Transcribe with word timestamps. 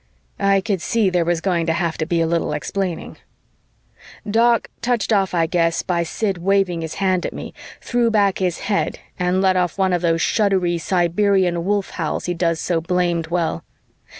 I 0.39 0.61
could 0.61 0.81
see 0.81 1.11
there 1.11 1.23
was 1.23 1.41
going 1.41 1.67
to 1.67 1.73
have 1.73 1.95
to 1.99 2.07
be 2.07 2.21
a 2.21 2.25
little 2.25 2.53
explaining. 2.53 3.17
Doc, 4.27 4.67
touched 4.81 5.13
off, 5.13 5.35
I 5.35 5.45
guess, 5.45 5.83
by 5.83 6.01
Sid 6.01 6.39
waving 6.39 6.81
his 6.81 6.95
hand 6.95 7.23
at 7.23 7.33
me, 7.33 7.53
threw 7.81 8.09
back 8.09 8.39
his 8.39 8.61
head 8.61 8.97
and 9.19 9.43
let 9.43 9.55
off 9.55 9.77
one 9.77 9.93
of 9.93 10.01
those 10.01 10.23
shuddery 10.23 10.79
Siberian 10.79 11.65
wolf 11.65 11.91
howls 11.91 12.25
he 12.25 12.33
does 12.33 12.59
so 12.59 12.81
blamed 12.81 13.27
well. 13.27 13.63